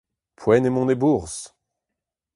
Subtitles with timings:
[0.39, 1.41] Poent eo mont e bourzh!